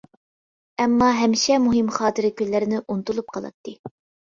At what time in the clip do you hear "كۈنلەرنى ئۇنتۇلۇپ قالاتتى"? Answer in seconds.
2.41-3.79